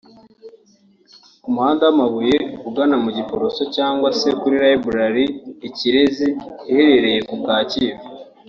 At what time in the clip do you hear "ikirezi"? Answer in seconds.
5.67-6.27